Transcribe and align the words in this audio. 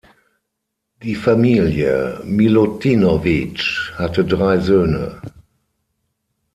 Die 1.03 1.13
Familie 1.13 2.21
Milutinović 2.23 3.61
hatte 3.99 4.25
drei 4.25 4.57
Söhne. 4.57 5.21